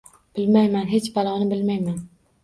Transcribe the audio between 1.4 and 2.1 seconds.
bilmayman…